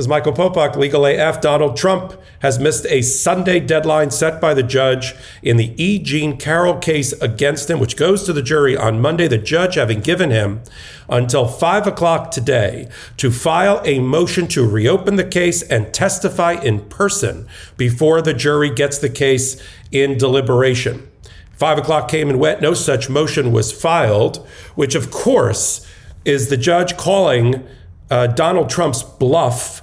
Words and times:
Says 0.00 0.08
Michael 0.08 0.32
Popok, 0.32 0.76
Legal 0.76 1.04
AF. 1.04 1.42
Donald 1.42 1.76
Trump 1.76 2.18
has 2.38 2.58
missed 2.58 2.86
a 2.86 3.02
Sunday 3.02 3.60
deadline 3.60 4.10
set 4.10 4.40
by 4.40 4.54
the 4.54 4.62
judge 4.62 5.14
in 5.42 5.58
the 5.58 5.74
E. 5.76 5.98
Jean 5.98 6.38
Carroll 6.38 6.78
case 6.78 7.12
against 7.20 7.68
him, 7.68 7.78
which 7.78 7.98
goes 7.98 8.24
to 8.24 8.32
the 8.32 8.40
jury 8.40 8.74
on 8.74 9.02
Monday. 9.02 9.28
The 9.28 9.36
judge 9.36 9.74
having 9.74 10.00
given 10.00 10.30
him 10.30 10.62
until 11.06 11.46
5 11.46 11.86
o'clock 11.86 12.30
today 12.30 12.88
to 13.18 13.30
file 13.30 13.82
a 13.84 13.98
motion 13.98 14.48
to 14.48 14.66
reopen 14.66 15.16
the 15.16 15.22
case 15.22 15.60
and 15.60 15.92
testify 15.92 16.52
in 16.52 16.88
person 16.88 17.46
before 17.76 18.22
the 18.22 18.32
jury 18.32 18.70
gets 18.70 18.96
the 18.96 19.10
case 19.10 19.62
in 19.92 20.16
deliberation. 20.16 21.10
5 21.56 21.76
o'clock 21.76 22.08
came 22.08 22.30
and 22.30 22.40
went. 22.40 22.62
No 22.62 22.72
such 22.72 23.10
motion 23.10 23.52
was 23.52 23.70
filed, 23.70 24.38
which, 24.74 24.94
of 24.94 25.10
course, 25.10 25.86
is 26.24 26.48
the 26.48 26.56
judge 26.56 26.96
calling 26.96 27.66
uh, 28.10 28.28
Donald 28.28 28.70
Trump's 28.70 29.02
bluff 29.02 29.82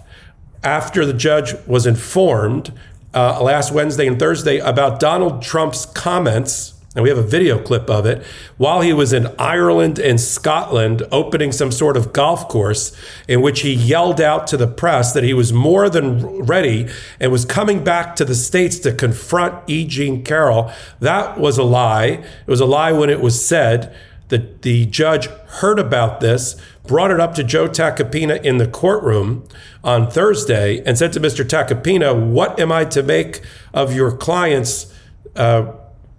after 0.68 1.06
the 1.06 1.14
judge 1.14 1.56
was 1.66 1.86
informed 1.86 2.74
uh, 3.14 3.42
last 3.42 3.72
Wednesday 3.72 4.06
and 4.06 4.20
Thursday 4.20 4.58
about 4.58 5.00
Donald 5.00 5.42
Trump's 5.42 5.86
comments. 5.86 6.74
And 6.94 7.04
we 7.04 7.10
have 7.10 7.18
a 7.18 7.24
video 7.24 7.58
clip 7.58 7.90
of 7.90 8.06
it 8.06 8.22
while 8.58 8.82
he 8.82 8.92
was 8.92 9.14
in 9.14 9.34
Ireland 9.40 9.98
and 9.98 10.20
Scotland 10.20 11.04
opening 11.10 11.54
some 11.54 11.72
sort 11.72 11.96
of 11.96 12.12
golf 12.12 12.50
course 12.50 12.92
in 13.30 13.42
which 13.42 13.62
he 13.62 13.72
yelled 13.74 14.20
out 14.20 14.46
to 14.48 14.58
the 14.58 14.68
press 14.68 15.14
that 15.14 15.24
he 15.24 15.34
was 15.34 15.54
more 15.54 15.90
than 15.90 16.44
ready 16.44 16.90
and 17.20 17.32
was 17.32 17.46
coming 17.46 17.82
back 17.84 18.16
to 18.18 18.26
the 18.26 18.36
States 18.36 18.78
to 18.80 18.92
confront 18.92 19.54
E. 19.70 19.86
Jean 19.88 20.22
Carroll. 20.24 20.70
That 21.00 21.40
was 21.40 21.58
a 21.58 21.64
lie. 21.64 22.08
It 22.46 22.48
was 22.48 22.60
a 22.60 22.66
lie 22.66 22.92
when 22.92 23.10
it 23.10 23.22
was 23.22 23.46
said. 23.46 23.96
that 24.30 24.62
the 24.64 24.86
judge 24.88 25.28
heard 25.62 25.80
about 25.80 26.20
this, 26.20 26.56
brought 26.88 27.12
it 27.12 27.20
up 27.20 27.36
to 27.36 27.44
Joe 27.44 27.68
Tacopina 27.68 28.42
in 28.44 28.58
the 28.58 28.68
courtroom 28.68 29.48
on 29.84 30.10
Thursday, 30.10 30.82
and 30.86 30.98
said 30.98 31.14
to 31.14 31.20
Mr. 31.20 31.46
Tacopina, 31.46 32.14
What 32.14 32.60
am 32.60 32.72
I 32.72 32.86
to 32.86 33.04
make 33.04 33.42
of 33.74 33.94
your 33.94 34.16
client's 34.16 34.94
uh, 35.36 35.74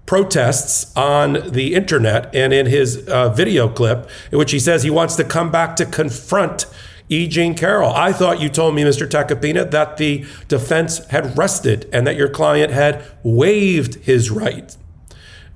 protests 0.06 0.96
on 0.96 1.50
the 1.50 1.74
internet 1.74 2.34
and 2.34 2.52
in 2.52 2.66
his 2.66 3.06
uh, 3.08 3.28
video 3.28 3.68
clip, 3.68 4.08
in 4.32 4.38
which 4.38 4.52
he 4.52 4.58
says 4.58 4.82
he 4.82 4.90
wants 4.90 5.16
to 5.16 5.24
come 5.24 5.50
back 5.50 5.76
to 5.76 5.84
confront 5.84 6.66
E. 7.10 7.26
Jean 7.26 7.54
Carroll. 7.54 7.92
I 7.92 8.12
thought 8.12 8.40
you 8.40 8.48
told 8.48 8.74
me, 8.74 8.82
Mr. 8.82 9.08
Tacopina, 9.08 9.70
that 9.70 9.96
the 9.96 10.26
defense 10.48 11.04
had 11.06 11.36
rested 11.36 11.88
and 11.92 12.06
that 12.06 12.16
your 12.16 12.28
client 12.28 12.72
had 12.72 13.04
waived 13.22 13.96
his 13.96 14.30
right. 14.30 14.76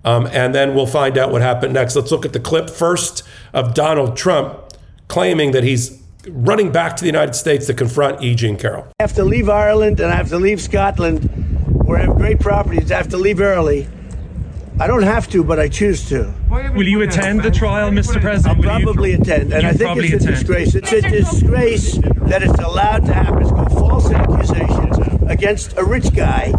Um, 0.05 0.27
and 0.27 0.55
then 0.55 0.75
we'll 0.75 0.87
find 0.87 1.17
out 1.17 1.31
what 1.31 1.43
happened 1.43 1.75
next. 1.75 1.95
Let's 1.95 2.11
look 2.11 2.25
at 2.25 2.33
the 2.33 2.41
clip 2.41 2.69
first 2.69 3.23
of 3.53 3.75
Donald 3.75 4.17
Trump 4.17 4.72
claiming 5.13 5.51
that 5.51 5.63
he's 5.63 6.03
running 6.29 6.73
back 6.73 6.97
to 6.97 7.03
the 7.03 7.07
United 7.07 7.35
States 7.35 7.67
to 7.67 7.75
confront 7.75 8.23
E. 8.23 8.35
Jean 8.35 8.57
Carroll. 8.57 8.87
I 8.99 9.03
have 9.03 9.13
to 9.17 9.25
leave 9.25 9.51
Ireland 9.51 10.01
and 10.01 10.11
I 10.11 10.17
have 10.17 10.31
to 10.31 10.39
leave 10.39 10.59
Scotland, 10.59 11.25
where 11.85 11.99
I 11.99 12.05
have 12.07 12.17
great 12.17 12.41
properties. 12.41 12.91
I 12.91 12.97
have 12.97 13.09
to 13.09 13.19
leave 13.19 13.39
early. 13.39 13.87
I 14.81 14.87
don't 14.87 15.03
have 15.03 15.29
to, 15.33 15.45
but 15.45 15.61
I 15.61 15.69
choose 15.69 16.09
to. 16.09 16.33
Will 16.49 16.89
you 16.89 17.03
attend 17.03 17.43
the 17.43 17.51
trial, 17.51 17.91
Mr. 17.91 18.23
President? 18.23 18.57
I'll 18.57 18.63
probably 18.63 19.13
attend, 19.13 19.53
and 19.53 19.63
You'll 19.63 19.73
I 19.73 19.75
think 19.75 19.99
it's 19.99 20.13
a 20.13 20.17
attend. 20.17 20.35
disgrace. 20.35 20.75
It's 20.75 20.93
a 20.93 21.03
disgrace 21.03 21.99
that 22.31 22.43
it's 22.43 22.59
allowed 22.59 23.05
to 23.05 23.13
happen. 23.13 23.43
It's 23.43 23.51
called 23.51 23.73
false 23.73 24.11
accusations 24.11 24.97
against 25.31 25.77
a 25.77 25.85
rich 25.85 26.15
guy, 26.15 26.55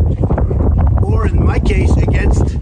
or 1.01 1.25
in 1.25 1.43
my 1.43 1.57
case, 1.57 1.91
against 1.97 2.59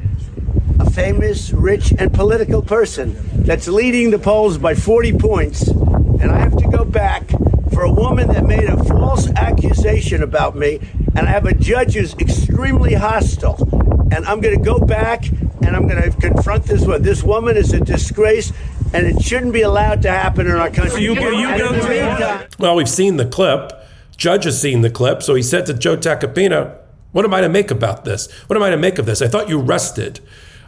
a 0.80 0.90
famous, 1.32 1.54
rich, 1.54 1.94
and 1.98 2.14
political 2.14 2.62
person 2.62 3.16
that's 3.46 3.68
leading 3.68 4.12
the 4.12 4.20
polls 4.20 4.58
by 4.58 4.76
40 4.76 5.14
points. 5.18 5.68
And 5.68 6.30
I 6.30 6.40
have 6.40 6.58
to 6.58 6.68
go 6.68 6.84
back 6.84 7.30
for 7.74 7.84
a 7.84 7.92
woman 7.92 8.28
that 8.30 8.46
made 8.46 8.66
a 8.66 8.84
false 8.84 9.30
accusation 9.32 10.24
about 10.24 10.56
me, 10.58 10.80
and 11.16 11.28
I 11.28 11.32
have 11.32 11.46
a 11.46 11.54
judge 11.54 11.94
who's 11.94 12.14
extremely 12.16 12.94
hostile. 12.96 13.58
And 14.12 14.26
I'm 14.26 14.42
going 14.42 14.58
to 14.58 14.64
go 14.64 14.78
back 14.78 15.30
and 15.64 15.74
I'm 15.76 15.88
going 15.88 16.02
to 16.04 16.12
confront 16.20 16.66
this 16.66 16.82
woman. 16.82 17.02
This 17.04 17.24
woman 17.24 17.56
is 17.56 17.72
a 17.74 17.80
disgrace, 17.80 18.52
and 18.94 19.08
it 19.08 19.22
shouldn't 19.22 19.54
be 19.54 19.62
allowed 19.62 20.02
to 20.02 20.10
happen 20.12 20.48
in 20.48 20.54
our 20.54 20.70
country. 20.70 21.02
You 21.02 21.14
you 21.14 21.58
go 21.58 21.72
to- 21.72 21.90
meantime- 21.90 22.48
Well, 22.60 22.76
we've 22.76 22.90
seen 22.90 23.16
the 23.18 23.26
clip. 23.26 23.72
Judge 24.18 24.44
has 24.44 24.60
seen 24.60 24.82
the 24.82 24.90
clip. 24.90 25.24
So 25.24 25.34
he 25.36 25.42
said 25.42 25.66
to 25.68 25.74
Joe 25.74 25.96
Tacopina, 25.96 26.76
What 27.14 27.24
am 27.24 27.34
I 27.34 27.40
to 27.42 27.50
make 27.50 27.72
about 27.72 28.04
this? 28.06 28.30
What 28.48 28.58
am 28.58 28.64
I 28.64 28.70
to 28.70 28.78
make 28.78 29.00
of 29.00 29.06
this? 29.06 29.22
I 29.22 29.28
thought 29.28 29.48
you 29.50 29.60
rested. 29.60 30.20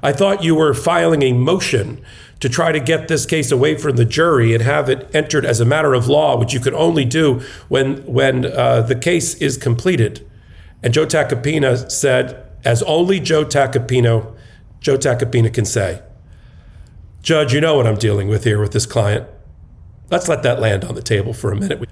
I 0.03 0.11
thought 0.11 0.43
you 0.43 0.53
were 0.53 0.73
filing 0.73 1.23
a 1.23 1.31
motion 1.31 2.03
to 2.41 2.49
try 2.49 2.73
to 2.73 2.79
get 2.81 3.07
this 3.07 3.25
case 3.25 3.51
away 3.51 3.77
from 3.77 3.95
the 3.95 4.03
jury 4.03 4.53
and 4.53 4.61
have 4.61 4.89
it 4.89 5.09
entered 5.15 5.45
as 5.45 5.61
a 5.61 5.65
matter 5.65 5.93
of 5.93 6.09
law, 6.09 6.37
which 6.37 6.53
you 6.53 6.59
could 6.59 6.73
only 6.73 7.05
do 7.05 7.41
when, 7.69 8.05
when 8.05 8.45
uh, 8.45 8.81
the 8.81 8.95
case 8.95 9.35
is 9.35 9.55
completed. 9.55 10.29
And 10.83 10.93
Joe 10.93 11.05
Tacopina 11.05 11.89
said, 11.89 12.45
as 12.65 12.83
only 12.83 13.21
Joe 13.21 13.45
Tacopino, 13.45 14.35
Joe 14.81 14.97
Tacopina 14.97 15.53
can 15.53 15.63
say, 15.63 16.01
Judge, 17.21 17.53
you 17.53 17.61
know 17.61 17.77
what 17.77 17.87
I'm 17.87 17.95
dealing 17.95 18.27
with 18.27 18.43
here 18.43 18.59
with 18.59 18.73
this 18.73 18.85
client. 18.85 19.25
Let's 20.11 20.27
let 20.27 20.43
that 20.43 20.59
land 20.59 20.83
on 20.83 20.95
the 20.95 21.01
table 21.01 21.33
for 21.33 21.53
a 21.53 21.55
minute. 21.55 21.87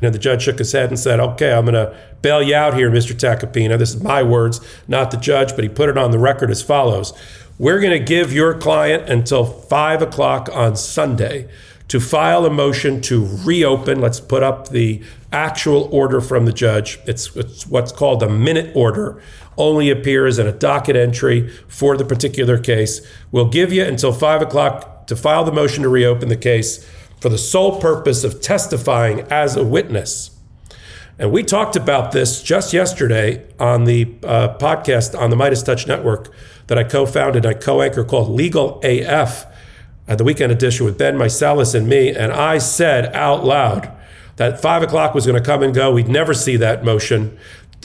And 0.00 0.14
the 0.14 0.18
judge 0.18 0.42
shook 0.42 0.58
his 0.58 0.70
head 0.70 0.90
and 0.90 0.98
said, 0.98 1.18
Okay, 1.18 1.52
I'm 1.52 1.64
going 1.64 1.74
to 1.74 1.96
bail 2.22 2.42
you 2.42 2.54
out 2.54 2.74
here, 2.74 2.90
Mr. 2.90 3.12
Tacopina. 3.12 3.78
This 3.78 3.94
is 3.94 4.02
my 4.02 4.22
words, 4.22 4.60
not 4.86 5.10
the 5.10 5.16
judge, 5.16 5.56
but 5.56 5.64
he 5.64 5.68
put 5.68 5.88
it 5.88 5.98
on 5.98 6.12
the 6.12 6.18
record 6.18 6.50
as 6.50 6.62
follows 6.62 7.12
We're 7.58 7.80
going 7.80 7.98
to 7.98 8.04
give 8.04 8.34
your 8.34 8.52
client 8.52 9.08
until 9.08 9.46
five 9.46 10.02
o'clock 10.02 10.50
on 10.52 10.76
Sunday 10.76 11.48
to 11.88 12.00
file 12.00 12.44
a 12.44 12.50
motion 12.50 13.00
to 13.00 13.24
reopen. 13.44 13.98
Let's 13.98 14.20
put 14.20 14.42
up 14.42 14.68
the 14.68 15.02
actual 15.32 15.88
order 15.90 16.20
from 16.20 16.44
the 16.44 16.52
judge. 16.52 16.98
It's, 17.06 17.34
it's 17.34 17.66
what's 17.66 17.92
called 17.92 18.22
a 18.22 18.28
minute 18.28 18.76
order, 18.76 19.22
only 19.56 19.88
appears 19.88 20.38
in 20.38 20.46
a 20.46 20.52
docket 20.52 20.96
entry 20.96 21.48
for 21.66 21.96
the 21.96 22.04
particular 22.04 22.58
case. 22.58 23.00
We'll 23.32 23.48
give 23.48 23.72
you 23.72 23.84
until 23.84 24.12
five 24.12 24.42
o'clock 24.42 25.06
to 25.06 25.16
file 25.16 25.44
the 25.44 25.52
motion 25.52 25.82
to 25.84 25.88
reopen 25.88 26.28
the 26.28 26.36
case 26.36 26.86
for 27.22 27.30
the 27.30 27.38
sole 27.38 27.80
purpose 27.80 28.22
of 28.22 28.42
testifying 28.42 29.20
as 29.30 29.56
a 29.56 29.64
witness. 29.64 30.35
And 31.18 31.32
we 31.32 31.42
talked 31.42 31.76
about 31.76 32.12
this 32.12 32.42
just 32.42 32.72
yesterday 32.72 33.46
on 33.58 33.84
the 33.84 34.14
uh, 34.22 34.56
podcast 34.58 35.18
on 35.18 35.30
the 35.30 35.36
MeidasTouch 35.36 35.86
Network 35.86 36.32
that 36.66 36.76
I 36.76 36.84
co 36.84 37.06
founded, 37.06 37.46
I 37.46 37.54
co 37.54 37.80
anchor 37.80 38.04
called 38.04 38.30
Legal 38.30 38.80
AF, 38.84 39.46
at 40.08 40.18
the 40.18 40.24
weekend 40.24 40.52
edition 40.52 40.84
with 40.84 40.98
Ben 40.98 41.16
Meiselas 41.16 41.74
and 41.74 41.88
me. 41.88 42.14
And 42.14 42.32
I 42.32 42.58
said 42.58 43.14
out 43.14 43.44
loud 43.44 43.90
that 44.36 44.60
five 44.60 44.82
o'clock 44.82 45.14
was 45.14 45.26
going 45.26 45.40
to 45.40 45.44
come 45.44 45.62
and 45.62 45.74
go. 45.74 45.92
We'd 45.92 46.08
never 46.08 46.34
see 46.34 46.56
that 46.58 46.84
motion. 46.84 47.38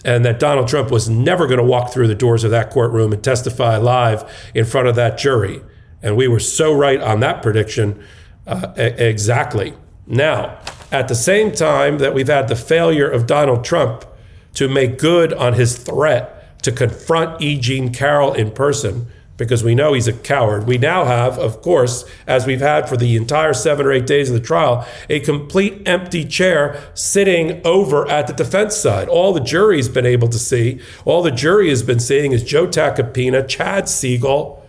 And 0.04 0.26
that 0.26 0.40
Donald 0.40 0.68
Trump 0.68 0.90
was 0.90 1.08
never 1.08 1.46
going 1.46 1.60
to 1.60 1.64
walk 1.64 1.94
through 1.94 2.08
the 2.08 2.16
doors 2.16 2.44
of 2.44 2.52
that 2.52 2.72
courtroom 2.72 3.14
and 3.14 3.24
testify 3.24 3.78
live 3.78 4.52
in 4.56 4.66
front 4.66 4.88
of 4.88 4.96
that 4.96 5.18
jury. 5.18 5.62
And 6.02 6.18
we 6.18 6.28
were 6.28 6.40
so 6.40 6.74
right 6.74 7.00
on 7.00 7.20
that 7.20 7.44
prediction. 7.44 8.04
Uh, 8.48 8.74
exactly. 8.76 9.76
Now, 10.08 10.58
at 10.92 11.08
the 11.08 11.16
same 11.16 11.52
time 11.52 11.98
that 12.00 12.14
we've 12.14 12.28
had 12.28 12.48
the 12.48 12.56
failure 12.56 13.10
of 13.10 13.28
Donald 13.28 13.64
Trump 13.64 14.06
to 14.54 14.68
make 14.68 14.98
good 14.98 15.34
on 15.34 15.54
his 15.54 15.78
threat 15.78 16.62
to 16.64 16.72
confront 16.72 17.42
E. 17.42 17.58
Jean 17.58 17.94
Carroll 17.94 18.34
in 18.34 18.52
person, 18.52 19.08
because 19.38 19.64
we 19.64 19.74
know 19.74 19.94
he's 19.94 20.08
a 20.08 20.14
coward, 20.14 20.68
we 20.68 20.78
now 20.78 21.06
have, 21.06 21.40
of 21.40 21.62
course, 21.62 22.06
as 22.28 22.46
we've 22.46 22.60
had 22.60 22.88
for 22.88 22.98
the 22.98 23.16
entire 23.16 23.54
seven 23.54 23.86
or 23.86 23.92
eight 23.92 24.06
days 24.06 24.30
of 24.30 24.36
the 24.36 24.46
trial, 24.46 24.86
a 25.10 25.20
complete 25.22 25.82
empty 25.88 26.24
chair 26.24 26.80
sitting 26.94 27.60
over 27.66 28.08
at 28.08 28.28
the 28.28 28.34
defense 28.34 28.76
side. 28.76 29.08
All 29.08 29.34
the 29.34 29.40
jury's 29.40 29.90
been 29.90 30.06
able 30.06 30.28
to 30.28 30.38
see, 30.38 30.80
all 31.06 31.24
the 31.24 31.32
jury 31.32 31.70
has 31.70 31.82
been 31.82 32.00
seeing 32.00 32.34
is 32.34 32.44
Joe 32.44 32.68
Tacopina, 32.68 33.48
Chad 33.48 33.86
Seigel, 33.86 34.60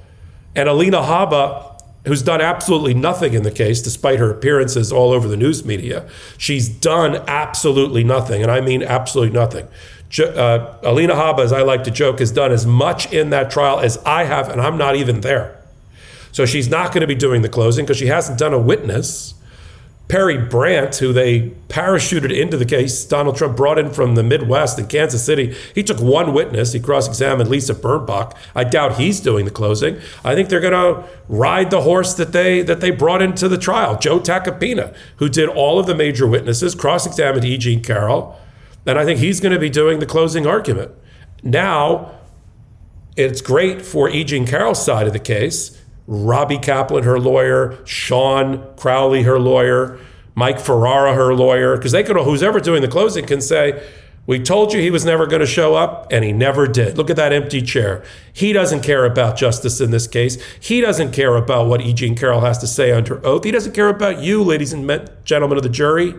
and 0.54 0.68
Alina 0.68 0.98
Habba 0.98 1.71
who's 2.04 2.22
done 2.22 2.40
absolutely 2.40 2.94
nothing 2.94 3.34
in 3.34 3.43
the 3.43 3.50
case, 3.50 3.81
despite 3.81 4.19
her 4.19 4.31
appearances 4.31 4.93
all 4.93 5.12
over 5.12 5.28
the 5.28 5.37
news 5.37 5.64
media. 5.64 6.08
She's 6.37 6.69
done 6.69 7.22
absolutely 7.28 8.02
nothing, 8.02 8.43
and 8.43 8.50
I 8.50 8.60
mean 8.60 8.82
absolutely 8.82 9.32
nothing. 9.32 9.69
uh, 10.19 10.78
Alina 10.82 11.14
Habba, 11.14 11.40
as 11.40 11.52
I 11.52 11.62
like 11.62 11.84
to 11.84 11.90
joke, 11.90 12.19
has 12.19 12.32
done 12.32 12.52
as 12.52 12.66
much 12.66 13.12
in 13.12 13.31
that 13.31 13.50
trial 13.50 13.78
as 13.81 13.99
I 14.04 14.25
have, 14.25 14.49
and 14.49 14.60
I'm 14.60 14.76
not 14.76 14.96
even 14.96 15.20
there. 15.20 15.58
So 16.32 16.46
she's 16.46 16.69
not 16.69 16.93
going 16.93 17.02
to 17.02 17.06
be 17.06 17.14
doing 17.14 17.43
the 17.43 17.49
closing 17.49 17.84
because 17.84 17.99
she 17.99 18.06
hasn't 18.06 18.38
done 18.38 18.54
a 18.54 18.58
witness. 18.58 19.34
Perry 20.12 20.37
Brandt, 20.37 20.97
who 20.97 21.11
they 21.11 21.53
parachuted 21.69 22.38
into 22.38 22.59
the 22.59 22.67
case, 22.67 23.03
Donald 23.03 23.35
Trump 23.35 23.56
brought 23.56 23.79
in 23.79 23.88
from 23.88 24.14
the 24.14 24.23
Midwest 24.23 24.79
in 24.79 24.87
Kansas 24.87 25.25
City. 25.25 25.56
He 25.75 25.82
took 25.82 26.00
one 26.00 26.35
witness. 26.35 26.75
He 26.75 26.81
cross 26.81 27.09
examined 27.09 27.49
Lisa 27.49 27.75
Birnbach. 27.75 28.37
I 28.55 28.64
doubt 28.64 28.99
he's 28.99 29.20
doing 29.20 29.47
the 29.47 29.50
closing. 29.50 29.99
I 30.23 30.35
think 30.35 30.50
they're 30.50 30.61
going 30.61 30.75
to 30.75 31.09
ride 31.31 31.70
the 31.70 31.81
horse 31.81 32.12
that 32.12 32.32
they 32.32 32.61
that 32.61 32.82
they 32.82 32.91
brought 32.91 33.23
into 33.23 33.49
the 33.49 33.56
trial, 33.56 33.99
Joe 33.99 34.20
Tacopina, 34.20 34.94
who 35.17 35.31
did 35.31 35.49
all 35.49 35.79
of 35.79 35.87
the 35.87 35.94
major 35.94 36.26
witnesses, 36.26 36.75
cross 36.75 37.06
examined 37.06 37.47
E. 37.47 37.56
Jean 37.56 37.82
Carroll. 37.82 38.38
And 38.85 38.99
I 38.99 39.06
think 39.06 39.19
he's 39.19 39.41
going 39.41 39.55
to 39.55 39.59
be 39.59 39.70
doing 39.70 39.99
the 39.99 40.05
closing 40.05 40.47
argument. 40.47 40.91
Now, 41.43 42.19
it's 43.17 43.41
great 43.41 43.81
for 43.81 44.11
E. 44.11 44.25
Jean 44.25 44.47
Carroll's 44.47 44.85
side 44.85 45.06
of 45.06 45.14
the 45.14 45.19
case 45.19 45.81
Robbie 46.06 46.58
Kaplan, 46.58 47.04
her 47.04 47.19
lawyer, 47.19 47.78
Shawn 47.84 48.64
Crowley, 48.76 49.22
her 49.22 49.38
lawyer, 49.38 49.99
Mike 50.34 50.58
Ferrara, 50.58 51.14
her 51.14 51.34
lawyer, 51.34 51.76
because 51.76 51.93
they 51.93 52.02
could, 52.02 52.16
who's 52.16 52.43
ever 52.43 52.60
doing 52.60 52.82
the 52.82 52.88
closing 52.88 53.26
can 53.26 53.40
say, 53.40 53.87
we 54.25 54.38
told 54.38 54.72
you 54.72 54.81
he 54.81 54.90
was 54.90 55.04
never 55.04 55.26
going 55.26 55.40
to 55.40 55.46
show 55.46 55.75
up, 55.75 56.06
and 56.12 56.25
he 56.25 56.32
never 56.32 56.69
did. 56.69 56.96
Look 56.96 57.10
at 57.10 57.16
that 57.16 57.32
empty 57.32 57.60
chair. 57.60 58.04
He 58.32 58.52
doesn't 58.52 58.82
care 58.82 59.04
about 59.04 59.37
justice 59.37 59.81
in 59.81 59.90
this 59.90 60.06
case. 60.06 60.40
He 60.60 60.81
doesn't 60.81 61.10
care 61.10 61.34
about 61.34 61.66
what 61.66 61.81
E. 61.81 61.93
Jean 61.93 62.14
Carroll 62.14 62.40
has 62.40 62.58
to 62.58 62.69
say 62.69 62.93
under 62.93 63.25
oath. 63.26 63.43
He 63.43 63.50
doesn't 63.50 63.75
care 63.75 63.88
about 63.88 64.20
you, 64.20 64.43
ladies 64.44 64.72
and 64.72 65.10
gentlemen 65.25 65.56
of 65.56 65.64
the 65.64 65.69
jury. 65.69 66.14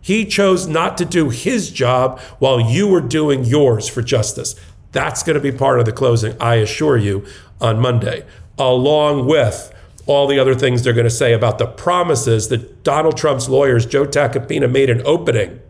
He 0.00 0.24
chose 0.24 0.68
not 0.68 0.96
to 0.98 1.04
do 1.04 1.30
his 1.30 1.70
job 1.70 2.20
while 2.38 2.60
you 2.60 2.86
were 2.86 3.00
doing 3.00 3.44
yours 3.44 3.88
for 3.88 4.00
justice. 4.00 4.54
That's 4.92 5.24
going 5.24 5.34
to 5.34 5.40
be 5.40 5.52
part 5.52 5.80
of 5.80 5.86
the 5.86 5.92
closing, 5.92 6.40
I 6.40 6.56
assure 6.56 6.96
you, 6.96 7.26
on 7.60 7.80
Monday 7.80 8.24
along 8.60 9.26
with 9.26 9.74
all 10.06 10.26
the 10.26 10.38
other 10.38 10.54
things 10.54 10.82
they're 10.82 10.92
going 10.92 11.04
to 11.04 11.10
say 11.10 11.32
about 11.32 11.58
the 11.58 11.66
promises 11.66 12.48
that 12.48 12.82
Donald 12.82 13.16
Trump's 13.16 13.48
lawyers, 13.48 13.86
Joe 13.86 14.04
Tacopina, 14.04 14.70
made 14.70 14.90
an 14.90 15.02
opening. 15.04 15.60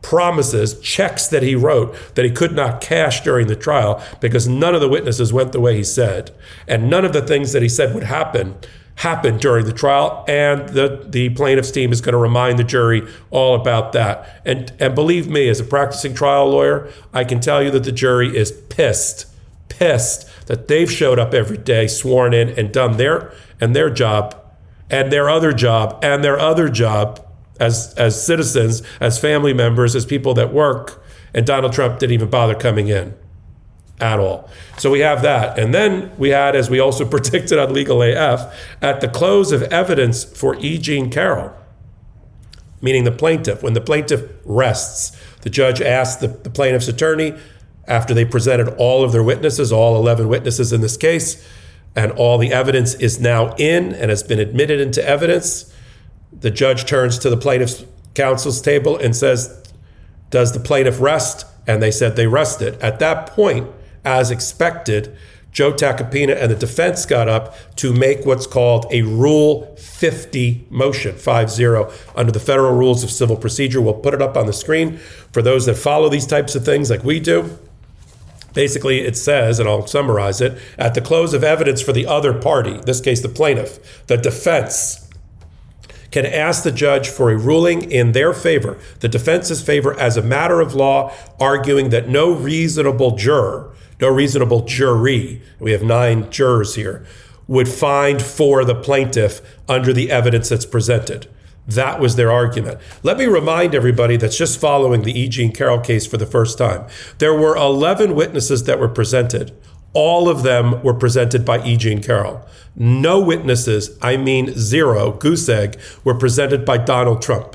Promises, 0.00 0.78
checks 0.80 1.26
that 1.26 1.42
he 1.42 1.54
wrote 1.54 1.94
that 2.14 2.24
he 2.24 2.30
could 2.30 2.52
not 2.52 2.80
cash 2.80 3.22
during 3.22 3.46
the 3.48 3.56
trial 3.56 4.02
because 4.20 4.46
none 4.46 4.74
of 4.74 4.80
the 4.80 4.88
witnesses 4.88 5.32
went 5.32 5.52
the 5.52 5.60
way 5.60 5.76
he 5.76 5.84
said. 5.84 6.30
And 6.66 6.88
none 6.88 7.04
of 7.04 7.12
the 7.12 7.20
things 7.20 7.52
that 7.52 7.62
he 7.62 7.68
said 7.68 7.94
would 7.94 8.04
happen 8.04 8.56
happened 8.96 9.40
during 9.40 9.64
the 9.64 9.72
trial. 9.72 10.24
And 10.28 10.68
the, 10.68 11.04
the 11.08 11.30
plaintiff's 11.30 11.70
team 11.70 11.92
is 11.92 12.00
going 12.00 12.12
to 12.12 12.18
remind 12.18 12.58
the 12.58 12.64
jury 12.64 13.02
all 13.30 13.54
about 13.54 13.92
that. 13.92 14.40
And, 14.44 14.72
and 14.78 14.94
believe 14.94 15.28
me, 15.28 15.48
as 15.48 15.60
a 15.60 15.64
practicing 15.64 16.14
trial 16.14 16.50
lawyer, 16.50 16.90
I 17.12 17.24
can 17.24 17.40
tell 17.40 17.62
you 17.62 17.70
that 17.72 17.84
the 17.84 17.92
jury 17.92 18.36
is 18.36 18.52
pissed, 18.52 19.26
pissed 19.68 20.28
that 20.46 20.68
they've 20.68 20.90
showed 20.90 21.18
up 21.18 21.34
every 21.34 21.58
day, 21.58 21.86
sworn 21.86 22.34
in, 22.34 22.48
and 22.50 22.72
done 22.72 22.96
their 22.96 23.32
and 23.60 23.74
their 23.74 23.90
job, 23.90 24.34
and 24.90 25.12
their 25.12 25.28
other 25.28 25.52
job, 25.52 25.98
and 26.02 26.22
their 26.22 26.38
other 26.38 26.68
job 26.68 27.24
as 27.60 27.94
as 27.94 28.24
citizens, 28.24 28.82
as 29.00 29.18
family 29.18 29.52
members, 29.52 29.94
as 29.94 30.06
people 30.06 30.34
that 30.34 30.52
work. 30.52 31.02
And 31.34 31.46
Donald 31.46 31.72
Trump 31.72 31.98
didn't 31.98 32.14
even 32.14 32.30
bother 32.30 32.54
coming 32.54 32.88
in 32.88 33.14
at 34.00 34.18
all. 34.18 34.48
So 34.78 34.90
we 34.90 35.00
have 35.00 35.22
that. 35.22 35.58
And 35.58 35.74
then 35.74 36.12
we 36.18 36.30
had, 36.30 36.54
as 36.54 36.70
we 36.70 36.78
also 36.78 37.04
predicted 37.08 37.58
on 37.58 37.72
Legal 37.72 38.02
AF, 38.02 38.54
at 38.80 39.00
the 39.00 39.08
close 39.08 39.52
of 39.52 39.62
evidence 39.64 40.24
for 40.24 40.56
E. 40.56 40.78
Jean 40.78 41.10
Carroll, 41.10 41.52
meaning 42.80 43.04
the 43.04 43.12
plaintiff, 43.12 43.62
when 43.62 43.74
the 43.74 43.80
plaintiff 43.80 44.22
rests, 44.44 45.16
the 45.42 45.50
judge 45.50 45.80
asked 45.80 46.20
the, 46.20 46.28
the 46.28 46.50
plaintiff's 46.50 46.88
attorney, 46.88 47.34
after 47.88 48.14
they 48.14 48.24
presented 48.24 48.68
all 48.76 49.02
of 49.02 49.12
their 49.12 49.22
witnesses, 49.22 49.72
all 49.72 49.96
11 49.96 50.28
witnesses 50.28 50.72
in 50.72 50.80
this 50.80 50.96
case, 50.96 51.44
and 51.96 52.12
all 52.12 52.38
the 52.38 52.52
evidence 52.52 52.94
is 52.94 53.18
now 53.18 53.54
in 53.56 53.94
and 53.94 54.10
has 54.10 54.22
been 54.22 54.38
admitted 54.38 54.80
into 54.80 55.06
evidence, 55.06 55.72
the 56.32 56.50
judge 56.50 56.84
turns 56.84 57.18
to 57.18 57.30
the 57.30 57.36
plaintiff's 57.36 57.84
counsel's 58.14 58.60
table 58.60 58.96
and 58.96 59.16
says, 59.16 59.62
Does 60.30 60.52
the 60.52 60.60
plaintiff 60.60 61.00
rest? 61.00 61.46
And 61.66 61.82
they 61.82 61.90
said 61.90 62.16
they 62.16 62.26
rested. 62.26 62.80
At 62.80 62.98
that 63.00 63.26
point, 63.28 63.68
as 64.04 64.30
expected, 64.30 65.16
Joe 65.50 65.72
Tacopina 65.72 66.36
and 66.40 66.50
the 66.50 66.56
defense 66.56 67.04
got 67.04 67.28
up 67.28 67.54
to 67.76 67.92
make 67.92 68.24
what's 68.24 68.46
called 68.46 68.86
a 68.90 69.02
Rule 69.02 69.74
50 69.76 70.66
motion, 70.70 71.16
5 71.16 71.50
0, 71.50 71.92
under 72.14 72.30
the 72.30 72.40
federal 72.40 72.76
rules 72.76 73.02
of 73.02 73.10
civil 73.10 73.36
procedure. 73.36 73.80
We'll 73.80 73.94
put 73.94 74.14
it 74.14 74.22
up 74.22 74.36
on 74.36 74.46
the 74.46 74.52
screen 74.52 74.98
for 75.32 75.42
those 75.42 75.66
that 75.66 75.74
follow 75.74 76.08
these 76.08 76.26
types 76.26 76.54
of 76.54 76.64
things 76.64 76.90
like 76.90 77.02
we 77.02 77.18
do. 77.18 77.58
Basically, 78.54 79.00
it 79.00 79.16
says, 79.16 79.58
and 79.58 79.68
I'll 79.68 79.86
summarize 79.86 80.40
it 80.40 80.58
at 80.78 80.94
the 80.94 81.00
close 81.00 81.34
of 81.34 81.44
evidence 81.44 81.82
for 81.82 81.92
the 81.92 82.06
other 82.06 82.32
party, 82.32 82.78
this 82.84 83.00
case, 83.00 83.20
the 83.20 83.28
plaintiff, 83.28 84.06
the 84.06 84.16
defense 84.16 85.08
can 86.10 86.24
ask 86.24 86.62
the 86.62 86.72
judge 86.72 87.08
for 87.08 87.30
a 87.30 87.36
ruling 87.36 87.90
in 87.90 88.12
their 88.12 88.32
favor, 88.32 88.78
the 89.00 89.08
defense's 89.08 89.62
favor, 89.62 89.98
as 89.98 90.16
a 90.16 90.22
matter 90.22 90.60
of 90.60 90.74
law, 90.74 91.12
arguing 91.38 91.90
that 91.90 92.08
no 92.08 92.32
reasonable 92.32 93.16
juror, 93.16 93.74
no 94.00 94.08
reasonable 94.08 94.64
jury, 94.64 95.42
we 95.58 95.72
have 95.72 95.82
nine 95.82 96.30
jurors 96.30 96.76
here, 96.76 97.04
would 97.46 97.68
find 97.68 98.22
for 98.22 98.64
the 98.64 98.74
plaintiff 98.74 99.40
under 99.68 99.92
the 99.92 100.10
evidence 100.10 100.48
that's 100.48 100.66
presented. 100.66 101.26
That 101.68 102.00
was 102.00 102.16
their 102.16 102.32
argument. 102.32 102.80
Let 103.02 103.18
me 103.18 103.26
remind 103.26 103.74
everybody 103.74 104.16
that's 104.16 104.38
just 104.38 104.58
following 104.58 105.02
the 105.02 105.12
E. 105.12 105.28
Jean 105.28 105.52
Carroll 105.52 105.80
case 105.80 106.06
for 106.06 106.16
the 106.16 106.24
first 106.24 106.56
time. 106.56 106.86
There 107.18 107.38
were 107.38 107.54
11 107.54 108.14
witnesses 108.14 108.64
that 108.64 108.80
were 108.80 108.88
presented. 108.88 109.54
All 109.92 110.30
of 110.30 110.42
them 110.42 110.82
were 110.82 110.94
presented 110.94 111.44
by 111.44 111.62
E. 111.62 111.76
Jean 111.76 112.02
Carroll. 112.02 112.42
No 112.74 113.20
witnesses, 113.20 113.98
I 114.00 114.16
mean 114.16 114.54
zero, 114.56 115.12
goose 115.12 115.46
egg, 115.46 115.78
were 116.04 116.14
presented 116.14 116.64
by 116.64 116.78
Donald 116.78 117.20
Trump. 117.20 117.54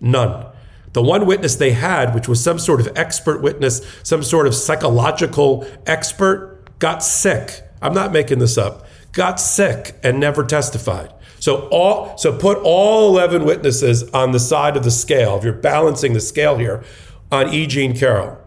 None. 0.00 0.46
The 0.92 1.02
one 1.02 1.26
witness 1.26 1.56
they 1.56 1.72
had, 1.72 2.14
which 2.14 2.28
was 2.28 2.40
some 2.40 2.60
sort 2.60 2.80
of 2.80 2.96
expert 2.96 3.42
witness, 3.42 3.84
some 4.04 4.22
sort 4.22 4.46
of 4.46 4.54
psychological 4.54 5.66
expert, 5.84 6.78
got 6.78 7.02
sick. 7.02 7.62
I'm 7.80 7.94
not 7.94 8.12
making 8.12 8.38
this 8.38 8.56
up. 8.56 8.86
Got 9.10 9.40
sick 9.40 9.98
and 10.04 10.20
never 10.20 10.44
testified. 10.44 11.12
So 11.42 11.66
all 11.72 12.16
so 12.18 12.38
put 12.38 12.58
all 12.58 13.08
11 13.08 13.44
witnesses 13.44 14.08
on 14.10 14.30
the 14.30 14.38
side 14.38 14.76
of 14.76 14.84
the 14.84 14.92
scale. 14.92 15.36
If 15.36 15.42
you're 15.42 15.52
balancing 15.52 16.12
the 16.12 16.20
scale 16.20 16.56
here 16.56 16.84
on 17.32 17.52
E. 17.52 17.66
Jean 17.66 17.96
Carroll. 17.96 18.38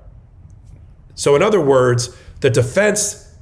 So 1.13 1.35
in 1.35 1.41
other 1.41 1.59
words, 1.59 2.15
the 2.39 2.49
defense 2.49 3.35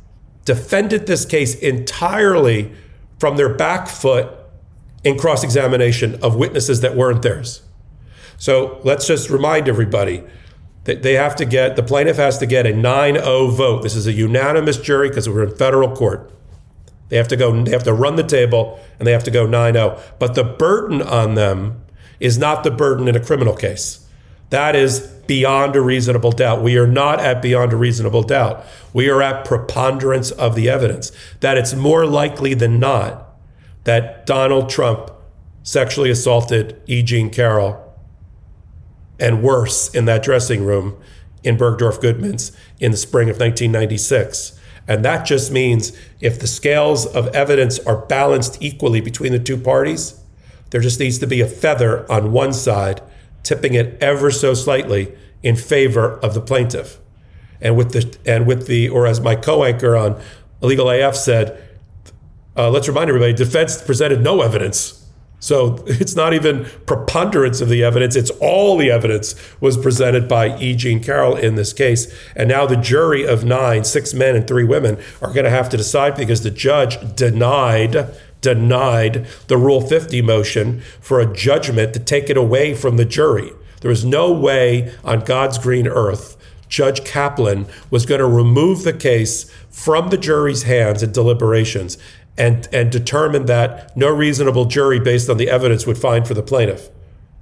defended 0.44 1.06
this 1.06 1.24
case 1.24 1.54
entirely 1.54 2.72
from 3.20 3.38
their 3.38 3.54
back 3.54 3.88
foot 3.88 4.28
in 5.04 5.20
cross-examination 5.20 6.16
of 6.24 6.36
witnesses 6.36 6.82
that 6.82 6.96
weren't 6.96 7.22
theirs. 7.22 7.62
So 8.38 8.82
let's 8.84 9.06
just 9.06 9.30
remind 9.30 9.70
everybody 9.70 10.24
that 10.86 11.04
they 11.04 11.14
have 11.14 11.36
to 11.36 11.46
get 11.46 11.76
the 11.76 11.84
plaintiff 11.84 12.18
has 12.18 12.40
to 12.40 12.48
get 12.48 12.66
a 12.66 12.72
9-0 12.74 13.56
vote. 13.56 13.84
This 13.84 13.96
is 13.96 14.08
a 14.08 14.14
unanimous 14.14 14.78
jury 14.78 15.10
because 15.10 15.30
we're 15.30 15.44
in 15.44 15.56
federal 15.56 15.96
court. 15.96 16.32
They 17.14 17.18
have 17.18 17.28
to 17.28 17.36
go, 17.36 17.64
they 17.64 17.70
have 17.70 17.84
to 17.84 17.94
run 17.94 18.16
the 18.16 18.24
table 18.24 18.80
and 18.98 19.08
they 19.08 19.12
have 19.12 19.24
to 19.26 19.30
go 19.30 19.46
9 19.46 19.74
0. 19.76 20.02
But 20.18 20.34
the 20.34 20.44
burden 20.44 21.00
on 21.00 21.36
them 21.36 21.84
is 22.20 22.40
not 22.40 22.64
the 22.64 22.72
burden 22.72 23.08
in 23.08 23.16
a 23.16 23.20
criminal 23.20 23.56
case. 23.56 24.04
That 24.50 24.76
is 24.76 25.02
beyond 25.28 25.76
a 25.76 25.82
reasonable 25.82 26.32
doubt. 26.32 26.64
We 26.64 26.76
are 26.76 26.88
not 26.88 27.20
at 27.20 27.40
beyond 27.40 27.72
a 27.72 27.76
reasonable 27.76 28.24
doubt. 28.24 28.66
We 28.94 29.12
are 29.12 29.22
at 29.22 29.46
preponderance 29.46 30.32
of 30.32 30.56
the 30.56 30.68
evidence 30.68 31.12
that 31.42 31.56
it's 31.56 31.76
more 31.76 32.08
likely 32.08 32.56
than 32.56 32.80
not 32.80 33.36
that 33.84 34.26
Donald 34.26 34.72
Trump 34.72 35.12
sexually 35.62 36.10
assaulted 36.10 36.82
E. 36.88 37.04
Jean 37.04 37.30
Carroll 37.30 37.94
and 39.20 39.44
worse 39.44 39.94
in 39.94 40.06
that 40.06 40.24
dressing 40.24 40.66
room 40.66 40.98
in 41.44 41.60
Bergdorf 41.60 42.02
Goodman's 42.02 42.52
in 42.80 42.90
the 42.90 42.98
spring 42.98 43.30
of 43.30 43.36
1996. 43.36 44.60
And 44.88 45.04
that 45.06 45.26
just 45.26 45.52
means 45.52 45.98
if 46.20 46.40
the 46.40 46.48
scales 46.48 47.06
of 47.06 47.28
evidence 47.28 47.80
are 47.80 48.06
balanced 48.06 48.62
equally 48.62 49.02
between 49.02 49.32
the 49.32 49.40
two 49.40 49.58
parties, 49.58 50.20
there 50.72 50.82
just 50.82 51.00
needs 51.00 51.20
to 51.20 51.28
be 51.28 51.42
a 51.42 51.48
feather 51.48 52.12
on 52.12 52.32
one 52.32 52.54
side, 52.54 53.02
tipping 53.44 53.74
it 53.74 53.98
ever 54.02 54.32
so 54.32 54.54
slightly 54.54 55.14
in 55.42 55.56
favor 55.56 56.18
of 56.20 56.34
the 56.34 56.42
plaintiff. 56.42 57.00
And 57.62 57.78
with 57.78 57.92
the 57.92 58.18
and 58.26 58.46
with 58.46 58.68
the 58.68 58.90
or 58.90 59.08
as 59.08 59.22
my 59.22 59.36
co-anchor 59.36 59.96
on 59.96 60.22
Legal 60.62 60.90
AF 60.90 61.16
said, 61.16 61.62
uh, 62.58 62.70
let's 62.70 62.88
remind 62.88 63.10
everybody, 63.10 63.34
defense 63.34 63.82
presented 63.82 64.22
no 64.22 64.42
evidence 64.42 65.03
so 65.44 65.84
it's 65.88 66.16
not 66.16 66.34
even 66.34 66.66
preponderance 66.86 67.60
of 67.60 67.68
the 67.68 67.84
evidence, 67.84 68.16
it's 68.16 68.32
all 68.40 68.78
the 68.78 68.90
evidence 68.90 69.36
was 69.60 69.78
presented 69.78 70.30
by 70.30 70.58
E. 70.58 70.74
Jean 70.74 71.04
Carroll 71.04 71.36
in 71.36 71.56
this 71.56 71.74
case. 71.74 72.12
And 72.36 72.48
now 72.48 72.66
the 72.66 72.78
jury 72.78 73.28
of 73.28 73.44
nine, 73.44 73.84
six 73.84 74.14
men 74.14 74.38
and 74.38 74.48
three 74.48 74.64
women, 74.64 74.98
are 75.22 75.34
going 75.34 75.44
to 75.44 75.50
have 75.50 75.68
to 75.70 75.78
decide 75.78 76.16
because 76.16 76.44
the 76.44 76.50
judge 76.50 76.98
denied 77.16 78.16
denied 78.40 79.26
the 79.48 79.56
Rule 79.56 79.80
50 79.80 80.22
motion 80.22 80.82
for 81.00 81.22
a 81.22 81.34
judgment 81.34 81.94
to 81.94 82.00
take 82.00 82.30
it 82.30 82.36
away 82.36 82.74
from 82.74 82.98
the 82.98 83.06
jury. 83.06 83.52
There 83.80 83.90
was 83.90 84.04
no 84.04 84.34
way 84.34 84.94
on 85.06 85.22
God's 85.22 85.58
green 85.58 85.88
earth 85.88 86.36
Judge 86.74 87.04
Kaplan 87.06 87.68
was 87.92 88.08
going 88.08 88.18
to 88.18 88.26
remove 88.26 88.82
the 88.82 88.94
case 88.94 89.48
from 89.70 90.10
the 90.10 90.18
jury's 90.18 90.64
hands 90.64 91.04
in 91.04 91.12
deliberations 91.12 92.00
and, 92.38 92.68
and 92.74 92.92
determine 92.92 93.46
that 93.46 93.96
no 93.96 94.10
reasonable 94.10 94.66
jury 94.66 95.00
based 95.00 95.30
on 95.30 95.38
the 95.38 95.50
evidence 95.50 95.86
would 95.86 95.98
find 95.98 96.28
for 96.28 96.34
the 96.34 96.44
plaintiff. 96.44 96.90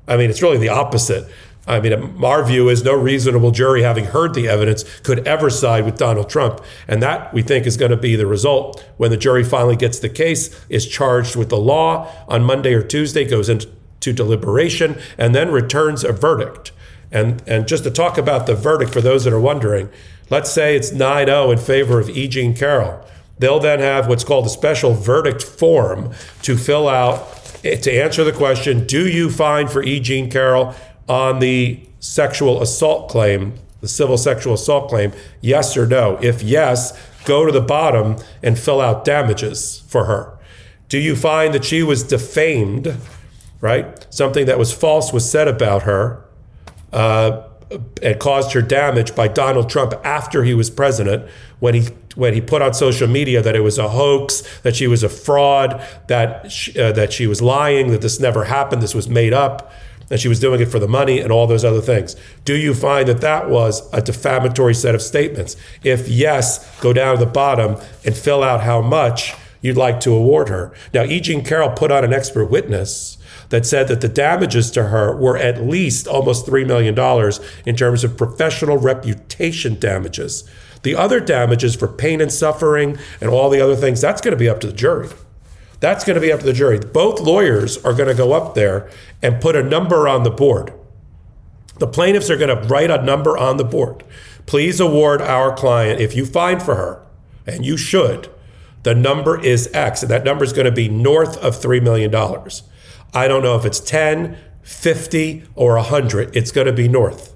I 0.08 0.18
mean, 0.18 0.30
it's 0.30 0.42
really 0.42 0.58
the 0.58 0.70
opposite. 0.70 1.30
I 1.68 1.80
mean, 1.80 2.24
our 2.24 2.44
view 2.44 2.70
is 2.70 2.84
no 2.84 2.94
reasonable 2.94 3.52
jury, 3.52 3.84
having 3.84 4.06
heard 4.06 4.34
the 4.34 4.48
evidence, 4.48 4.84
could 5.02 5.28
ever 5.28 5.50
side 5.50 5.86
with 5.86 5.98
Donald 5.98 6.30
Trump. 6.30 6.60
And 6.88 7.04
that, 7.04 7.34
we 7.34 7.44
think, 7.44 7.68
is 7.68 7.78
going 7.78 7.92
to 7.92 7.98
be 7.98 8.16
the 8.16 8.26
result 8.26 8.84
when 8.98 9.12
the 9.12 9.18
jury 9.18 9.44
finally 9.44 9.76
gets 9.76 10.00
the 10.00 10.10
case, 10.10 10.66
is 10.70 10.88
charged 10.88 11.36
with 11.36 11.50
the 11.50 11.58
law 11.58 12.12
on 12.28 12.44
Monday 12.44 12.74
or 12.74 12.82
Tuesday, 12.82 13.26
goes 13.26 13.48
into 13.48 13.70
deliberation, 14.02 15.00
and 15.20 15.36
then 15.36 15.52
returns 15.52 16.04
a 16.04 16.12
verdict. 16.12 16.72
And, 17.12 17.44
and 17.48 17.68
just 17.68 17.84
to 17.84 17.92
talk 17.92 18.18
about 18.18 18.48
the 18.48 18.56
verdict 18.56 18.92
for 18.92 19.02
those 19.02 19.24
that 19.26 19.34
are 19.34 19.40
wondering, 19.40 19.90
let's 20.32 20.52
say 20.52 20.76
it's 20.76 20.92
9 20.92 21.28
0 21.28 21.52
in 21.52 21.58
favor 21.60 22.00
of 22.00 22.10
E. 22.10 22.28
Jean 22.28 22.56
Carroll. 22.56 23.06
They'll 23.42 23.60
then 23.60 23.80
have 23.80 24.08
what's 24.08 24.24
called 24.24 24.46
a 24.46 24.50
special 24.50 24.94
verdict 24.94 25.42
form 25.42 26.14
to 26.44 26.56
fill 26.56 26.88
out 26.88 27.28
eh, 27.64 27.76
to 27.76 27.92
answer 27.92 28.24
the 28.24 28.32
question 28.32 28.86
Do 28.86 29.08
you 29.08 29.32
find 29.32 29.70
for 29.70 29.82
E. 29.82 30.00
Jean 30.00 30.30
Carroll 30.30 30.76
on 31.10 31.40
the 31.40 31.80
sexual 32.00 32.62
assault 32.62 33.10
claim, 33.10 33.56
the 33.82 33.88
civil 33.88 34.20
sexual 34.20 34.54
assault 34.54 34.90
claim, 34.90 35.12
yes 35.42 35.76
or 35.76 35.88
no? 35.88 36.20
If 36.22 36.44
yes, 36.44 36.96
go 37.26 37.44
to 37.44 37.52
the 37.52 37.62
bottom 37.62 38.18
and 38.44 38.60
fill 38.60 38.80
out 38.80 39.06
damages 39.06 39.84
for 39.88 40.06
her. 40.06 40.38
Do 40.88 41.00
you 41.00 41.16
find 41.16 41.52
that 41.56 41.66
she 41.66 41.82
was 41.82 42.04
defamed, 42.04 42.96
right? 43.60 44.06
Something 44.14 44.46
that 44.46 44.60
was 44.60 44.72
false 44.72 45.12
was 45.12 45.28
said 45.28 45.48
about 45.48 45.82
her 45.82 46.24
uh, 46.94 47.48
and 48.02 48.20
caused 48.20 48.54
her 48.54 48.62
damage 48.62 49.16
by 49.16 49.28
Donald 49.28 49.70
Trump 49.70 49.94
after 50.04 50.44
he 50.44 50.54
was 50.54 50.70
president 50.70 51.30
when 51.60 51.74
he 51.74 51.88
when 52.16 52.34
he 52.34 52.42
put 52.42 52.62
on 52.62 52.74
social 52.74 53.08
media 53.08 53.42
that 53.42 53.56
it 53.56 53.62
was 53.62 53.78
a 53.78 53.88
hoax, 53.88 54.44
that 54.64 54.76
she 54.76 54.88
was 54.88 55.02
a 55.02 55.10
fraud, 55.10 55.82
that 56.08 56.52
she, 56.52 56.78
uh, 56.78 56.92
that 56.92 57.14
she 57.14 57.26
was 57.26 57.42
lying, 57.42 57.92
that 57.92 58.02
this 58.02 58.20
never 58.20 58.44
happened, 58.46 58.82
this 58.82 58.94
was 58.94 59.08
made 59.08 59.32
up, 59.32 59.72
that 60.10 60.20
she 60.20 60.28
was 60.28 60.40
doing 60.40 60.60
it 60.60 60.66
for 60.66 60.78
the 60.78 60.90
money, 60.90 61.20
and 61.22 61.32
all 61.32 61.48
those 61.48 61.64
other 61.64 61.80
things. 61.80 62.18
Do 62.44 62.56
you 62.56 62.74
find 62.74 63.08
that 63.08 63.22
that 63.22 63.50
was 63.50 63.90
a 63.94 64.02
defamatory 64.02 64.74
set 64.74 64.94
of 64.94 65.02
statements? 65.02 65.56
If 65.84 66.10
yes, 66.10 66.80
go 66.82 66.92
down 66.92 67.18
to 67.18 67.26
the 67.26 67.32
bottom 67.32 67.78
and 68.04 68.14
fill 68.14 68.44
out 68.44 68.62
how 68.62 68.82
much 68.82 69.34
you'd 69.62 69.78
like 69.78 70.02
to 70.02 70.14
award 70.14 70.50
her. 70.50 70.74
Now, 70.94 71.04
E. 71.04 71.22
Jean 71.22 71.46
Carroll 71.46 71.70
put 71.70 71.92
on 71.92 72.04
an 72.04 72.12
expert 72.12 72.48
witness 72.48 73.18
that 73.52 73.66
said 73.66 73.88
that 73.90 74.02
the 74.02 74.08
damages 74.08 74.72
to 74.72 74.86
her 74.86 75.16
were 75.16 75.38
at 75.38 75.62
least 75.62 76.08
almost 76.08 76.48
$3 76.48 76.66
million 76.66 76.98
in 77.66 77.76
terms 77.76 78.04
of 78.04 78.18
professional 78.18 78.78
reputation 78.78 79.80
damages. 79.80 80.50
The 80.84 80.96
other 80.96 81.20
damages 81.20 81.76
for 81.76 81.88
pain 81.88 82.22
and 82.22 82.32
suffering 82.32 82.98
and 83.20 83.30
all 83.30 83.50
the 83.50 83.62
other 83.62 83.76
things, 83.76 84.02
that's 84.02 84.22
going 84.22 84.32
to 84.32 84.40
be 84.40 84.50
up 84.50 84.62
to 84.62 84.68
the 84.68 84.74
jury. 84.74 85.10
That's 85.82 86.06
going 86.06 86.16
to 86.16 86.22
be 86.22 86.32
up 86.32 86.40
to 86.40 86.46
the 86.46 86.54
jury. 86.54 86.80
Both 86.80 87.20
lawyers 87.20 87.78
are 87.84 87.94
going 87.94 88.08
to 88.08 88.16
go 88.16 88.34
up 88.34 88.56
there 88.56 88.90
and 89.22 89.42
put 89.42 89.56
a 89.56 89.64
number 89.64 90.08
on 90.08 90.24
the 90.24 90.32
board. 90.32 90.74
The 91.80 91.88
plaintiffs 91.88 92.30
are 92.30 92.38
going 92.38 92.56
to 92.56 92.68
write 92.68 92.90
a 92.90 93.04
number 93.04 93.38
on 93.38 93.58
the 93.58 93.64
board. 93.64 94.04
Please 94.46 94.80
award 94.80 95.22
our 95.22 95.54
client, 95.54 96.00
if 96.00 96.16
you 96.16 96.26
find 96.26 96.62
for 96.62 96.76
her, 96.76 97.06
and 97.46 97.66
you 97.66 97.76
should, 97.78 98.30
the 98.84 98.96
number 98.96 99.40
is 99.40 99.70
X, 99.74 100.04
and 100.04 100.12
that 100.12 100.24
number 100.24 100.44
is 100.44 100.54
going 100.54 100.66
to 100.66 100.72
be 100.72 100.88
north 100.88 101.38
of 101.38 101.56
$3 101.56 101.82
million. 101.82 102.12
I 103.14 103.28
don't 103.28 103.44
know 103.44 103.56
if 103.56 103.66
it's 103.66 103.80
10, 103.80 104.38
50, 104.62 105.44
or 105.56 105.76
100. 105.76 106.36
It's 106.36 106.52
going 106.52 106.68
to 106.68 106.74
be 106.74 106.88
north. 106.88 107.36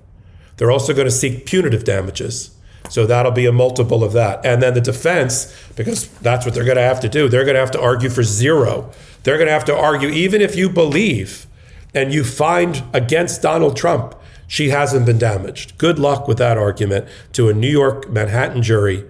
They're 0.57 0.71
also 0.71 0.93
going 0.93 1.07
to 1.07 1.11
seek 1.11 1.45
punitive 1.45 1.83
damages. 1.83 2.55
So 2.89 3.05
that'll 3.05 3.31
be 3.31 3.45
a 3.45 3.51
multiple 3.51 4.03
of 4.03 4.13
that. 4.13 4.45
And 4.45 4.61
then 4.61 4.73
the 4.73 4.81
defense, 4.81 5.53
because 5.75 6.07
that's 6.19 6.45
what 6.45 6.53
they're 6.53 6.65
going 6.65 6.77
to 6.77 6.83
have 6.83 6.99
to 7.01 7.09
do, 7.09 7.27
they're 7.27 7.43
going 7.43 7.55
to 7.55 7.59
have 7.59 7.71
to 7.71 7.81
argue 7.81 8.09
for 8.09 8.23
zero. 8.23 8.91
They're 9.23 9.37
going 9.37 9.47
to 9.47 9.53
have 9.53 9.65
to 9.65 9.75
argue, 9.75 10.09
even 10.09 10.41
if 10.41 10.55
you 10.55 10.69
believe 10.69 11.47
and 11.93 12.13
you 12.13 12.23
find 12.23 12.83
against 12.93 13.41
Donald 13.41 13.75
Trump, 13.75 14.15
she 14.47 14.69
hasn't 14.69 15.05
been 15.05 15.17
damaged. 15.17 15.77
Good 15.77 15.97
luck 15.97 16.27
with 16.27 16.37
that 16.37 16.57
argument 16.57 17.07
to 17.33 17.49
a 17.49 17.53
New 17.53 17.69
York 17.69 18.09
Manhattan 18.09 18.61
jury 18.61 19.03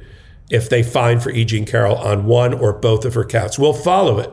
if 0.49 0.69
they 0.69 0.83
find 0.83 1.21
for 1.21 1.31
E. 1.31 1.43
Jean 1.43 1.65
Carroll 1.65 1.97
on 1.97 2.25
one 2.25 2.53
or 2.53 2.71
both 2.71 3.03
of 3.03 3.13
her 3.15 3.25
counts. 3.25 3.59
We'll 3.59 3.73
follow 3.73 4.19
it 4.19 4.31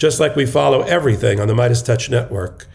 just 0.00 0.18
like 0.18 0.34
we 0.34 0.46
follow 0.46 0.80
everything 0.80 1.38
on 1.38 1.46
the 1.46 1.54
MeidasTouch 1.54 2.08
Network. 2.08 2.66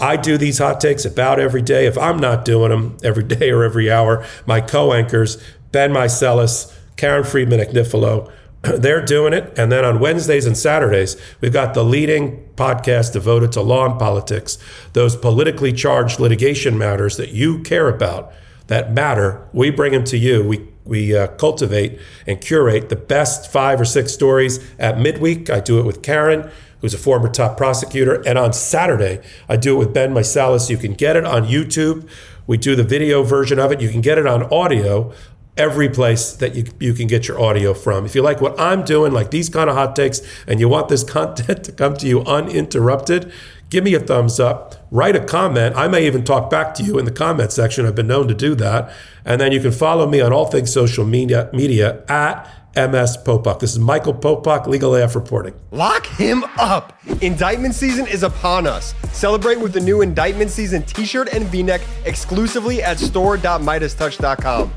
I 0.00 0.16
do 0.16 0.36
these 0.36 0.58
hot 0.58 0.80
takes 0.80 1.04
about 1.04 1.38
every 1.38 1.62
day. 1.62 1.86
If 1.86 1.96
I'm 1.96 2.18
not 2.18 2.44
doing 2.44 2.70
them 2.70 2.98
every 3.02 3.22
day 3.38 3.50
or 3.50 3.62
every 3.62 3.90
hour, 3.90 4.26
my 4.44 4.60
co 4.60 4.92
anchors, 4.92 5.42
Ben 5.70 5.92
Meiselas, 5.92 6.76
Karen 6.96 7.24
Friedman 7.24 7.60
Agnifilo, 7.60 8.30
they're 8.62 9.04
doing 9.04 9.32
it. 9.32 9.56
And 9.56 9.70
then 9.70 9.84
on 9.84 10.00
Wednesdays 10.00 10.44
and 10.44 10.56
Saturdays, 10.56 11.16
we've 11.40 11.52
got 11.52 11.74
the 11.74 11.84
leading 11.84 12.44
podcast 12.56 13.12
devoted 13.12 13.52
to 13.52 13.62
law 13.62 13.88
and 13.88 13.98
politics, 13.98 14.58
those 14.92 15.14
politically 15.14 15.72
charged 15.72 16.18
litigation 16.18 16.76
matters 16.76 17.16
that 17.16 17.30
you 17.30 17.62
care 17.62 17.88
about, 17.88 18.32
that 18.66 18.92
matter. 18.92 19.48
We 19.52 19.70
bring 19.70 19.92
them 19.92 20.04
to 20.04 20.18
you. 20.18 20.46
We 20.46 20.68
we 20.84 21.16
uh, 21.16 21.26
cultivate 21.28 21.98
and 22.26 22.40
curate 22.40 22.88
the 22.88 22.96
best 22.96 23.50
five 23.50 23.80
or 23.80 23.84
six 23.84 24.12
stories 24.12 24.60
at 24.78 24.98
midweek. 24.98 25.50
I 25.50 25.58
do 25.58 25.80
it 25.80 25.84
with 25.84 26.00
Karen, 26.00 26.48
who's 26.80 26.94
a 26.94 26.98
former 26.98 27.28
top 27.28 27.56
prosecutor. 27.56 28.22
And 28.24 28.38
on 28.38 28.52
Saturday, 28.52 29.20
I 29.48 29.56
do 29.56 29.74
it 29.74 29.78
with 29.78 29.92
Ben 29.92 30.14
Meiselas. 30.14 30.70
You 30.70 30.76
can 30.76 30.94
get 30.94 31.16
it 31.16 31.24
on 31.24 31.44
YouTube. 31.44 32.08
We 32.46 32.56
do 32.56 32.76
the 32.76 32.84
video 32.84 33.24
version 33.24 33.58
of 33.58 33.72
it. 33.72 33.80
You 33.80 33.88
can 33.88 34.00
get 34.00 34.16
it 34.16 34.28
on 34.28 34.44
audio 34.44 35.12
every 35.56 35.88
place 35.88 36.32
that 36.32 36.54
you, 36.54 36.64
you 36.78 36.92
can 36.92 37.06
get 37.06 37.26
your 37.26 37.40
audio 37.40 37.72
from. 37.72 38.04
If 38.04 38.14
you 38.14 38.22
like 38.22 38.40
what 38.40 38.58
I'm 38.60 38.84
doing, 38.84 39.12
like 39.12 39.30
these 39.30 39.48
kind 39.48 39.70
of 39.70 39.76
hot 39.76 39.96
takes, 39.96 40.20
and 40.46 40.60
you 40.60 40.68
want 40.68 40.88
this 40.88 41.02
content 41.02 41.64
to 41.64 41.72
come 41.72 41.96
to 41.96 42.06
you 42.06 42.22
uninterrupted, 42.22 43.32
give 43.70 43.84
me 43.84 43.94
a 43.94 44.00
thumbs 44.00 44.38
up, 44.40 44.74
write 44.90 45.16
a 45.16 45.24
comment. 45.24 45.76
I 45.76 45.88
may 45.88 46.06
even 46.06 46.24
talk 46.24 46.50
back 46.50 46.74
to 46.74 46.82
you 46.82 46.98
in 46.98 47.04
the 47.04 47.10
comment 47.10 47.52
section. 47.52 47.86
I've 47.86 47.94
been 47.94 48.06
known 48.06 48.28
to 48.28 48.34
do 48.34 48.54
that. 48.56 48.92
And 49.24 49.40
then 49.40 49.52
you 49.52 49.60
can 49.60 49.72
follow 49.72 50.08
me 50.08 50.20
on 50.20 50.32
all 50.32 50.46
things 50.46 50.72
social 50.72 51.04
media, 51.04 51.50
media 51.52 52.04
at 52.08 52.48
MS 52.76 53.16
Popok. 53.24 53.58
This 53.58 53.72
is 53.72 53.78
Michael 53.78 54.12
Popok, 54.12 54.66
Legal 54.66 54.94
AF 54.94 55.14
reporting. 55.14 55.54
Lock 55.70 56.06
him 56.06 56.44
up. 56.58 57.00
Indictment 57.22 57.74
season 57.74 58.06
is 58.06 58.22
upon 58.22 58.66
us. 58.66 58.94
Celebrate 59.12 59.58
with 59.58 59.72
the 59.72 59.80
new 59.80 60.02
indictment 60.02 60.50
season 60.50 60.82
t-shirt 60.82 61.32
and 61.32 61.46
v-neck 61.46 61.80
exclusively 62.04 62.82
at 62.82 62.98
store.meidastouch.com. 62.98 64.72